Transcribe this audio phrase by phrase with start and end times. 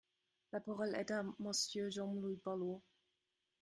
[0.51, 2.81] La parole est à Monsieur Jean-Louis Borloo.